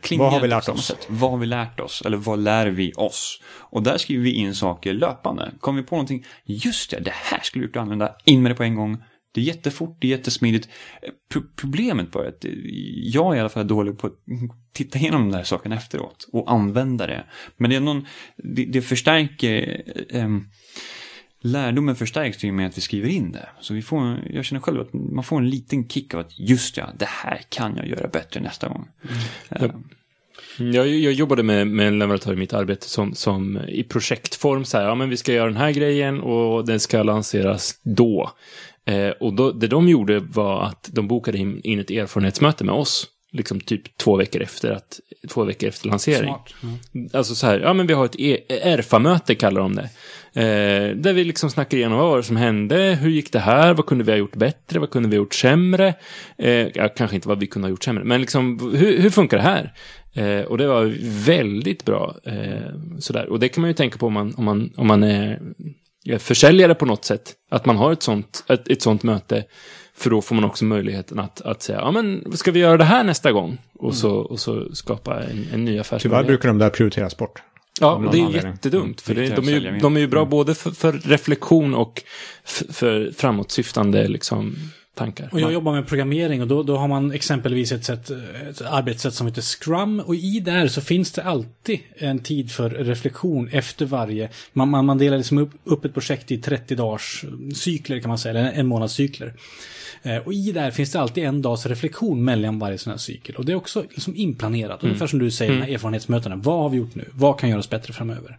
Klingar 0.00 0.24
Vad 0.24 0.32
har 0.32 0.40
vi 0.40 0.48
lärt 0.48 0.68
oss? 0.68 0.86
Sätt. 0.86 1.06
Vad 1.08 1.30
har 1.30 1.38
vi 1.38 1.46
lärt 1.46 1.80
oss? 1.80 2.02
Eller 2.04 2.16
vad 2.16 2.38
lär 2.38 2.66
vi 2.66 2.92
oss? 2.92 3.40
Och 3.58 3.82
där 3.82 3.98
skriver 3.98 4.24
vi 4.24 4.32
in 4.32 4.54
saker 4.54 4.94
löpande. 4.94 5.52
Kommer 5.60 5.80
vi 5.80 5.86
på 5.86 5.94
någonting, 5.94 6.24
just 6.44 6.90
det, 6.90 7.00
det 7.00 7.12
här 7.14 7.40
skulle 7.42 7.62
vi 7.62 7.66
gjort 7.66 7.76
använda, 7.76 8.14
in 8.24 8.42
med 8.42 8.50
det 8.50 8.56
på 8.56 8.62
en 8.62 8.74
gång. 8.74 9.04
Det 9.32 9.40
är 9.40 9.44
jättefort, 9.44 9.96
det 10.00 10.06
är 10.06 10.10
jättesmidigt. 10.10 10.68
Pro- 11.32 11.42
problemet 11.56 12.10
bara 12.10 12.24
är 12.24 12.28
att 12.28 12.44
eh, 12.44 12.50
jag 13.02 13.32
är 13.32 13.36
i 13.36 13.40
alla 13.40 13.48
fall 13.48 13.66
dålig 13.66 13.98
på 13.98 14.06
att 14.06 14.12
titta 14.72 14.98
igenom 14.98 15.30
de 15.30 15.36
där 15.36 15.44
sakerna 15.44 15.76
efteråt 15.76 16.28
och 16.32 16.52
använda 16.52 17.06
det. 17.06 17.24
Men 17.56 17.70
det 17.70 17.76
är 17.76 17.80
någon, 17.80 18.06
det, 18.36 18.64
det 18.64 18.82
förstärker, 18.82 19.82
ehm, 20.10 20.44
lärdomen 21.40 21.96
förstärks 21.96 22.44
ju 22.44 22.52
med 22.52 22.66
att 22.66 22.76
vi 22.76 22.80
skriver 22.80 23.08
in 23.08 23.32
det. 23.32 23.48
Så 23.60 23.74
vi 23.74 23.82
får, 23.82 24.18
jag 24.30 24.44
känner 24.44 24.60
själv 24.60 24.80
att 24.80 24.92
man 24.92 25.24
får 25.24 25.38
en 25.38 25.50
liten 25.50 25.88
kick 25.88 26.14
av 26.14 26.20
att 26.20 26.38
just 26.38 26.76
ja, 26.76 26.88
det 26.98 27.08
här 27.08 27.40
kan 27.48 27.76
jag 27.76 27.86
göra 27.88 28.08
bättre 28.08 28.40
nästa 28.40 28.68
gång. 28.68 28.88
Eh, 29.50 29.70
Mm, 30.58 30.72
Jag, 30.72 30.88
jag 30.88 31.12
jobbade 31.12 31.42
med, 31.42 31.66
med 31.66 31.88
en 31.88 31.98
leverantör 31.98 32.32
i 32.32 32.36
mitt 32.36 32.52
arbete 32.52 32.88
som, 32.88 33.14
som 33.14 33.58
i 33.68 33.84
projektform 33.84 34.64
så 34.64 34.78
här, 34.78 34.84
ja 34.84 34.94
men 34.94 35.08
vi 35.10 35.16
ska 35.16 35.32
göra 35.32 35.46
den 35.46 35.56
här 35.56 35.70
grejen 35.72 36.20
och 36.20 36.66
den 36.66 36.80
ska 36.80 37.02
lanseras 37.02 37.80
då. 37.82 38.30
Eh, 38.86 39.10
och 39.10 39.34
då, 39.34 39.52
det 39.52 39.66
de 39.66 39.88
gjorde 39.88 40.18
var 40.18 40.62
att 40.62 40.90
de 40.92 41.08
bokade 41.08 41.38
in, 41.38 41.80
ett 41.80 41.90
erfarenhetsmöte 41.90 42.64
med 42.64 42.74
oss, 42.74 43.06
liksom 43.32 43.60
typ 43.60 43.96
två 43.98 44.16
veckor 44.16 44.42
efter, 44.42 44.70
att, 44.70 45.00
två 45.28 45.44
veckor 45.44 45.68
efter 45.68 45.88
lansering. 45.88 46.34
Mm. 46.62 47.08
Alltså 47.12 47.34
så 47.34 47.46
här, 47.46 47.60
ja 47.60 47.72
men 47.72 47.86
vi 47.86 47.94
har 47.94 48.04
ett 48.04 48.16
E- 48.18 48.44
ERFA-möte 48.48 49.34
kallar 49.34 49.60
de 49.60 49.74
det. 49.74 49.88
Eh, 50.34 50.96
där 50.96 51.12
vi 51.12 51.24
liksom 51.24 51.50
snackar 51.50 51.78
igenom 51.78 51.98
vad 51.98 52.08
var 52.08 52.16
det 52.16 52.22
som 52.22 52.36
hände, 52.36 52.98
hur 53.00 53.10
gick 53.10 53.32
det 53.32 53.38
här, 53.38 53.74
vad 53.74 53.86
kunde 53.86 54.04
vi 54.04 54.12
ha 54.12 54.18
gjort 54.18 54.36
bättre, 54.36 54.78
vad 54.78 54.90
kunde 54.90 55.08
vi 55.08 55.16
ha 55.16 55.22
gjort 55.22 55.34
sämre. 55.34 55.94
Eh, 56.38 56.68
kanske 56.96 57.14
inte 57.14 57.28
vad 57.28 57.40
vi 57.40 57.46
kunde 57.46 57.66
ha 57.66 57.70
gjort 57.70 57.84
sämre, 57.84 58.04
men 58.04 58.20
liksom 58.20 58.72
hur, 58.76 58.98
hur 58.98 59.10
funkar 59.10 59.36
det 59.36 59.42
här? 59.42 59.72
Eh, 60.14 60.44
och 60.44 60.58
det 60.58 60.66
var 60.66 60.94
väldigt 61.26 61.84
bra. 61.84 62.16
Eh, 62.24 62.74
sådär. 62.98 63.28
Och 63.28 63.40
det 63.40 63.48
kan 63.48 63.60
man 63.60 63.70
ju 63.70 63.74
tänka 63.74 63.98
på 63.98 64.06
om 64.06 64.12
man, 64.12 64.34
om 64.36 64.44
man, 64.44 64.72
om 64.76 64.86
man 64.86 65.02
är 65.02 65.40
försäljare 66.18 66.74
på 66.74 66.86
något 66.86 67.04
sätt. 67.04 67.32
Att 67.50 67.66
man 67.66 67.76
har 67.76 67.92
ett 67.92 68.02
sånt, 68.02 68.44
ett, 68.48 68.68
ett 68.68 68.82
sånt 68.82 69.02
möte. 69.02 69.44
För 69.94 70.10
då 70.10 70.22
får 70.22 70.34
man 70.34 70.44
också 70.44 70.64
möjligheten 70.64 71.18
att, 71.18 71.40
att 71.40 71.62
säga, 71.62 71.78
ja 71.78 71.90
men 71.90 72.36
ska 72.36 72.50
vi 72.50 72.60
göra 72.60 72.76
det 72.76 72.84
här 72.84 73.04
nästa 73.04 73.32
gång? 73.32 73.58
Och, 73.78 73.94
så, 73.94 74.10
och 74.10 74.40
så 74.40 74.74
skapa 74.74 75.22
en, 75.22 75.46
en 75.52 75.64
ny 75.64 75.70
Tyvärr 75.70 75.80
affärsmöjlighet. 75.80 76.26
brukar 76.26 76.48
de 76.48 76.58
där 76.58 76.70
prioriteras 76.70 77.16
bort. 77.16 77.42
Ja, 77.80 78.08
det 78.12 78.18
är 78.18 78.24
anledning. 78.24 78.52
jättedumt. 78.52 79.00
För 79.00 79.14
det, 79.14 79.20
Viktigt 79.20 79.44
de, 79.44 79.52
är 79.52 79.72
ju, 79.72 79.78
de 79.78 79.96
är 79.96 80.00
ju 80.00 80.06
bra 80.06 80.24
både 80.24 80.54
för, 80.54 80.70
för 80.70 80.92
reflektion 80.92 81.74
och 81.74 82.02
för 82.70 83.12
framåtsyftande 83.16 84.08
liksom, 84.08 84.56
tankar. 84.94 85.28
Och 85.32 85.40
jag 85.40 85.52
jobbar 85.52 85.72
med 85.72 85.86
programmering 85.86 86.42
och 86.42 86.48
då, 86.48 86.62
då 86.62 86.76
har 86.76 86.88
man 86.88 87.12
exempelvis 87.12 87.72
ett, 87.72 87.84
sätt, 87.84 88.10
ett 88.50 88.62
arbetssätt 88.62 89.14
som 89.14 89.26
heter 89.26 89.42
Scrum. 89.42 90.00
Och 90.00 90.14
i 90.14 90.40
där 90.40 90.68
så 90.68 90.80
finns 90.80 91.12
det 91.12 91.22
alltid 91.22 91.80
en 91.96 92.18
tid 92.18 92.50
för 92.50 92.70
reflektion 92.70 93.48
efter 93.48 93.86
varje. 93.86 94.28
Man, 94.52 94.68
man, 94.68 94.86
man 94.86 94.98
delar 94.98 95.16
liksom 95.16 95.38
upp, 95.38 95.50
upp 95.64 95.84
ett 95.84 95.94
projekt 95.94 96.30
i 96.30 96.38
30 96.38 96.74
dagars 96.74 97.24
cykler 97.54 98.00
kan 98.00 98.08
man 98.08 98.18
säga, 98.18 98.38
eller 98.38 98.52
en 98.52 98.66
månads 98.66 98.94
cykler. 98.94 99.34
Eh, 100.02 100.16
och 100.16 100.32
i 100.32 100.52
där 100.52 100.70
finns 100.70 100.92
det 100.92 101.00
alltid 101.00 101.24
en 101.24 101.42
dags 101.42 101.66
reflektion 101.66 102.24
mellan 102.24 102.58
varje 102.58 102.78
sån 102.78 102.90
här 102.90 102.98
cykel. 102.98 103.36
Och 103.36 103.44
det 103.44 103.52
är 103.52 103.56
också 103.56 103.84
liksom 103.90 104.16
inplanerat. 104.16 104.84
Ungefär 104.84 105.06
som 105.06 105.18
du 105.18 105.30
säger, 105.30 105.60
här 105.60 105.74
erfarenhetsmötena. 105.74 106.36
Vad 106.36 106.58
har 106.58 106.68
vi 106.68 106.76
gjort 106.76 106.94
nu? 106.94 107.08
Vad 107.12 107.38
kan 107.38 107.50
göras 107.50 107.70
bättre 107.70 107.92
framöver? 107.92 108.38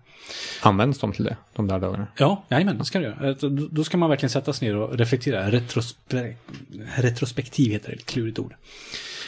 Används 0.61 0.99
de 0.99 1.13
till 1.13 1.23
det, 1.23 1.37
de 1.55 1.67
där 1.67 1.79
dagarna? 1.79 2.07
Ja, 2.17 2.43
jajamän, 2.49 2.77
det 2.77 2.85
ska 2.85 2.99
det 2.99 3.05
göra. 3.05 3.29
Eh, 3.29 3.35
Då, 3.71 3.83
ska 3.83 3.97
man 3.97 4.09
verkligen 4.09 4.29
sätta 4.29 4.53
sig 4.53 4.67
ner 4.67 4.77
och 4.77 4.97
reflektera. 4.97 5.51
Retrospe 5.51 6.35
retrospektiv 6.95 7.71
heter 7.71 7.89
det, 7.89 7.95
ett 7.95 8.05
klurigt 8.05 8.39
ord. 8.39 8.55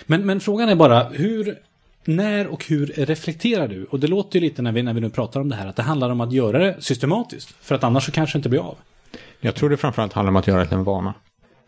Men, 0.06 0.26
men 0.26 0.40
frågan 0.40 0.70
är 0.70 0.76
bara, 0.76 1.04
hur, 1.10 1.58
när 2.06 2.48
och 2.48 2.66
hur 2.66 2.86
reflekterar 2.86 3.68
du? 3.68 3.84
Och 3.84 4.00
det 4.00 4.08
låter 4.08 4.40
ju 4.40 4.46
lite 4.46 4.62
när 4.62 4.72
vi, 4.72 4.84
när 4.84 4.94
vi 4.94 5.02
nu 5.02 5.10
pratar 5.10 5.40
om 5.40 5.50
det 5.50 5.56
här, 5.56 5.68
att 5.68 5.76
det 5.76 5.84
handlar 5.84 6.10
om 6.10 6.22
att 6.22 6.32
göra 6.32 6.60
det 6.60 6.76
systematiskt. 6.80 7.56
För 7.62 7.76
att 7.76 7.84
annars 7.84 8.06
så 8.06 8.12
kanske 8.12 8.38
det 8.38 8.40
inte 8.40 8.50
blir 8.50 8.60
av. 8.60 8.78
Jag 9.40 9.56
tror 9.56 9.70
det 9.70 9.78
framförallt 9.78 10.14
handlar 10.14 10.30
om 10.30 10.36
att 10.36 10.48
göra 10.48 10.60
det 10.60 10.68
till 10.68 10.78
en 10.78 10.84
vana. 10.84 11.14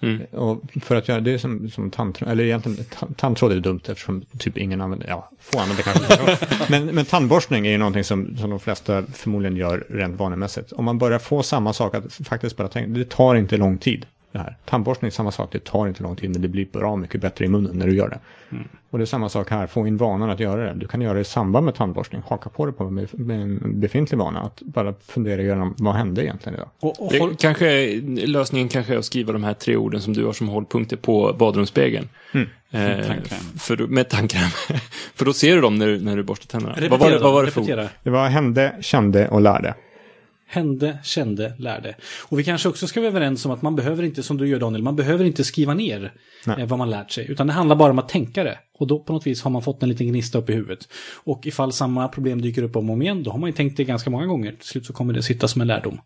Mm. 0.01 0.21
Och 0.31 0.63
för 0.81 0.95
att 0.95 1.07
göra 1.07 1.19
det 1.19 1.31
är 1.31 1.37
som, 1.37 1.69
som 1.69 1.91
tandtråd, 1.91 2.29
eller 2.29 2.43
egentligen 2.43 2.85
ta- 2.99 3.07
tandtråd 3.17 3.51
är 3.51 3.59
dumt 3.59 3.81
eftersom 3.85 4.21
typ 4.39 4.57
ingen 4.57 4.81
använder, 4.81 5.07
ja, 5.07 5.29
få 5.39 5.59
använder 5.59 5.83
kanske. 5.83 6.37
men, 6.69 6.85
men 6.85 7.05
tandborstning 7.05 7.67
är 7.67 7.71
ju 7.71 7.77
någonting 7.77 8.03
som, 8.03 8.37
som 8.37 8.49
de 8.49 8.59
flesta 8.59 9.03
förmodligen 9.13 9.57
gör 9.57 9.85
rent 9.89 10.19
vanemässigt. 10.19 10.71
Om 10.71 10.85
man 10.85 10.97
börjar 10.97 11.19
få 11.19 11.43
samma 11.43 11.73
sak 11.73 11.95
att 11.95 12.13
faktiskt 12.13 12.57
bara 12.57 12.67
tänka, 12.67 12.99
det 12.99 13.09
tar 13.09 13.35
inte 13.35 13.57
lång 13.57 13.77
tid. 13.77 14.05
Det 14.37 14.43
här. 14.43 14.57
Tandborstning 14.65 15.07
är 15.07 15.11
samma 15.11 15.31
sak, 15.31 15.49
det 15.51 15.63
tar 15.63 15.87
inte 15.87 16.03
lång 16.03 16.15
tid 16.15 16.29
men 16.29 16.41
det 16.41 16.47
blir 16.47 16.65
bra 16.65 16.95
mycket 16.95 17.21
bättre 17.21 17.45
i 17.45 17.47
munnen 17.47 17.77
när 17.79 17.87
du 17.87 17.95
gör 17.95 18.09
det. 18.09 18.19
Mm. 18.51 18.67
Och 18.89 18.97
det 18.97 19.03
är 19.03 19.05
samma 19.05 19.29
sak 19.29 19.49
här, 19.49 19.67
få 19.67 19.87
in 19.87 19.97
vanan 19.97 20.29
att 20.29 20.39
göra 20.39 20.65
det. 20.65 20.73
Du 20.73 20.87
kan 20.87 21.01
göra 21.01 21.13
det 21.13 21.19
i 21.19 21.23
samband 21.23 21.65
med 21.65 21.75
tandborstning, 21.75 22.21
haka 22.27 22.49
på 22.49 22.65
det 22.65 22.71
på 22.71 22.89
med, 22.89 23.07
med 23.19 23.41
en 23.41 23.79
befintlig 23.79 24.17
vana. 24.17 24.39
Att 24.39 24.61
bara 24.61 24.93
fundera 25.07 25.41
igenom, 25.41 25.75
vad 25.77 25.93
hände 25.95 26.23
egentligen 26.25 26.55
idag? 26.55 26.69
Och, 26.79 27.05
och 27.05 27.11
Det 27.11 27.19
håll, 27.19 27.35
kanske, 27.39 27.95
lösningen 28.25 28.69
kanske 28.69 28.93
är 28.93 28.97
att 28.97 29.05
skriva 29.05 29.33
de 29.33 29.43
här 29.43 29.53
tre 29.53 29.75
orden 29.75 30.01
som 30.01 30.13
du 30.13 30.25
har 30.25 30.33
som 30.33 30.47
hållpunkter 30.47 30.97
på 30.97 31.35
badrumsspegeln. 31.39 32.09
Mm. 32.33 32.47
Eh, 32.71 33.07
tandkräm. 33.07 33.39
för, 33.59 33.75
då- 33.75 33.87
med 33.87 34.09
tandkräm. 34.09 34.49
för 35.15 35.25
då 35.25 35.33
ser 35.33 35.55
du 35.55 35.61
dem 35.61 35.77
när, 35.77 35.87
du- 35.87 35.99
när 35.99 36.15
du 36.17 36.23
borstar 36.23 36.47
tänderna. 36.47 36.73
repetera 36.75 36.89
Vad 36.89 36.99
var, 36.99 37.11
det- 37.11 37.19
vad 37.19 37.33
var 37.33 37.43
det 37.45 37.51
för 37.51 37.61
ord? 37.61 37.87
Det 38.03 38.09
var 38.09 38.27
hände, 38.27 38.75
kände 38.81 39.27
och 39.27 39.41
lärde. 39.41 39.73
Hände, 40.49 40.97
kände, 41.03 41.53
lärde. 41.57 41.95
Och 42.23 42.39
vi 42.39 42.43
kanske 42.43 42.69
också 42.69 42.87
ska 42.87 42.99
vara 42.99 43.07
överens 43.07 43.45
om 43.45 43.51
att 43.51 43.61
man 43.61 43.75
behöver 43.75 44.03
inte, 44.03 44.23
som 44.23 44.37
du 44.37 44.47
gör 44.47 44.59
Daniel, 44.59 44.83
man 44.83 44.95
behöver 44.95 45.25
inte 45.25 45.43
skriva 45.43 45.73
ner 45.73 46.13
Nej. 46.45 46.61
eh, 46.61 46.67
vad 46.67 46.79
man 46.79 46.89
lärt 46.89 47.11
sig. 47.11 47.31
Utan 47.31 47.47
det 47.47 47.53
handlar 47.53 47.75
bara 47.75 47.91
om 47.91 47.99
att 47.99 48.09
tänka 48.09 48.43
det. 48.43 48.59
Och 48.79 48.87
då 48.87 48.99
på 49.03 49.13
något 49.13 49.27
vis 49.27 49.41
har 49.43 49.51
man 49.51 49.61
fått 49.61 49.83
en 49.83 49.89
liten 49.89 50.07
gnista 50.07 50.37
upp 50.37 50.49
i 50.49 50.53
huvudet. 50.53 50.79
Och 51.23 51.47
ifall 51.47 51.73
samma 51.73 52.07
problem 52.07 52.41
dyker 52.41 52.63
upp 52.63 52.75
om 52.75 52.89
och 52.89 52.93
om 52.93 53.01
igen, 53.01 53.23
då 53.23 53.31
har 53.31 53.39
man 53.39 53.49
ju 53.49 53.53
tänkt 53.55 53.77
det 53.77 53.83
ganska 53.83 54.09
många 54.09 54.25
gånger. 54.25 54.51
Till 54.51 54.67
slut 54.67 54.85
så 54.85 54.93
kommer 54.93 55.13
det 55.13 55.23
sitta 55.23 55.47
som 55.47 55.61
en 55.61 55.67
lärdom. 55.67 55.99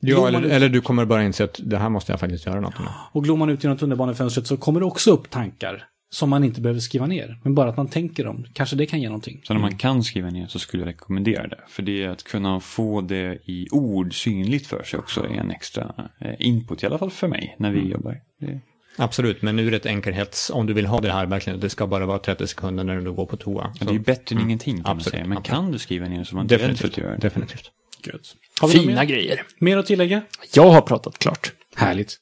Ja, 0.00 0.28
eller, 0.28 0.42
ut- 0.42 0.52
eller 0.52 0.68
du 0.68 0.80
kommer 0.80 1.04
bara 1.04 1.24
inse 1.24 1.44
att 1.44 1.60
det 1.64 1.78
här 1.78 1.88
måste 1.88 2.12
jag 2.12 2.20
faktiskt 2.20 2.46
göra 2.46 2.60
något 2.60 2.78
med. 2.78 2.88
Och 3.12 3.24
glor 3.24 3.36
man 3.36 3.50
ut 3.50 3.64
genom 3.64 3.78
tunnelbanefönstret 3.78 4.46
så 4.46 4.56
kommer 4.56 4.80
det 4.80 4.86
också 4.86 5.10
upp 5.10 5.30
tankar 5.30 5.84
som 6.10 6.30
man 6.30 6.44
inte 6.44 6.60
behöver 6.60 6.80
skriva 6.80 7.06
ner. 7.06 7.38
Men 7.44 7.54
bara 7.54 7.68
att 7.68 7.76
man 7.76 7.88
tänker 7.88 8.24
dem. 8.24 8.46
Kanske 8.52 8.76
det 8.76 8.86
kan 8.86 9.00
ge 9.00 9.08
någonting. 9.08 9.40
Så 9.44 9.52
när 9.52 9.60
man 9.60 9.76
kan 9.76 10.04
skriva 10.04 10.30
ner 10.30 10.46
så 10.46 10.58
skulle 10.58 10.82
jag 10.82 10.88
rekommendera 10.88 11.46
det. 11.48 11.58
För 11.68 11.82
det 11.82 12.02
är 12.04 12.08
att 12.08 12.22
kunna 12.22 12.60
få 12.60 13.00
det 13.00 13.38
i 13.44 13.66
ord 13.70 14.14
synligt 14.22 14.66
för 14.66 14.82
sig 14.82 14.98
också 14.98 15.24
är 15.24 15.28
en 15.40 15.50
extra 15.50 15.94
eh, 16.20 16.34
input, 16.38 16.82
i 16.82 16.86
alla 16.86 16.98
fall 16.98 17.10
för 17.10 17.28
mig, 17.28 17.56
när 17.58 17.70
vi 17.70 17.88
jobbar. 17.88 18.16
Det, 18.40 18.60
Absolut, 19.00 19.42
men 19.42 19.58
ur 19.58 19.74
ett 19.74 19.86
enkelhets, 19.86 20.50
om 20.50 20.66
du 20.66 20.72
vill 20.72 20.86
ha 20.86 21.00
det 21.00 21.12
här 21.12 21.26
verkligen, 21.26 21.60
det 21.60 21.70
ska 21.70 21.86
bara 21.86 22.06
vara 22.06 22.18
30 22.18 22.46
sekunder 22.46 22.84
när 22.84 23.00
du 23.00 23.12
går 23.12 23.26
på 23.26 23.36
toa. 23.36 23.72
ja, 23.80 23.84
det 23.86 23.90
är 23.90 23.92
ju 23.92 23.98
bättre 24.00 24.36
än 24.36 24.42
ingenting 24.42 24.74
kan 24.76 24.82
man 24.82 24.96
Absolut, 24.96 25.10
säga. 25.12 25.24
Men 25.26 25.38
absolut. 25.38 25.56
kan 25.60 25.72
du 25.72 25.78
skriva 25.78 26.08
ner 26.08 26.24
så 26.24 26.34
var 26.36 26.42
inte 26.42 26.54
rädd 26.54 26.60
för 26.60 26.66
att 26.70 26.76
Definitivt, 26.78 26.98
göra 27.04 27.12
det. 27.12 27.18
definitivt. 27.20 27.70
Gött. 28.06 28.34
Har 28.60 28.68
vi 28.68 28.74
Fina 28.74 28.94
mer? 28.94 29.04
grejer. 29.04 29.42
mer 29.58 29.76
att 29.76 29.86
tillägga? 29.86 30.22
Jag 30.54 30.70
har 30.70 30.80
pratat 30.80 31.18
klart. 31.18 31.52
Härligt. 31.76 32.16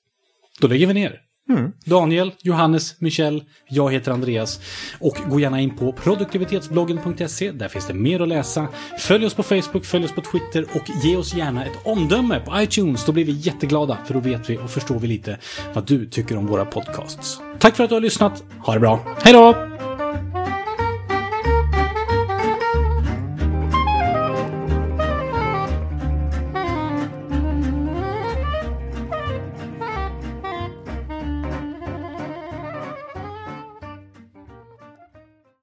Då 0.61 0.69
lägger 0.69 0.87
vi 0.87 0.95
ner. 0.95 1.21
Mm. 1.49 1.73
Daniel, 1.85 2.33
Johannes, 2.43 3.01
Michel, 3.01 3.45
jag 3.69 3.93
heter 3.93 4.13
Andreas. 4.13 4.61
Och 5.01 5.17
gå 5.29 5.41
gärna 5.41 5.61
in 5.61 5.77
på 5.77 5.93
produktivitetsbloggen.se. 5.93 7.53
Där 7.53 7.69
finns 7.69 7.87
det 7.87 7.95
mer 7.95 8.21
att 8.21 8.29
läsa. 8.29 8.69
Följ 8.99 9.27
oss 9.27 9.35
på 9.35 9.43
Facebook, 9.43 9.85
följ 9.85 10.05
oss 10.05 10.13
på 10.13 10.21
Twitter 10.21 10.67
och 10.75 11.05
ge 11.05 11.17
oss 11.17 11.35
gärna 11.35 11.65
ett 11.65 11.79
omdöme 11.85 12.41
på 12.41 12.61
iTunes. 12.61 13.05
Då 13.05 13.13
blir 13.13 13.25
vi 13.25 13.33
jätteglada, 13.33 13.99
för 14.07 14.15
då 14.15 14.21
vet 14.21 14.51
vi 14.51 14.59
och 14.59 14.71
förstår 14.71 14.99
vi 14.99 15.07
lite 15.07 15.39
vad 15.75 15.87
du 15.87 16.07
tycker 16.07 16.37
om 16.37 16.47
våra 16.47 16.65
podcasts. 16.65 17.41
Tack 17.59 17.77
för 17.77 17.85
att 17.85 17.91
du 17.91 17.97
har 17.97 18.01
lyssnat. 18.01 18.45
Ha 18.65 18.75
det 18.75 18.81
bra. 18.81 19.17
Hej 19.23 19.33
då! 19.33 19.76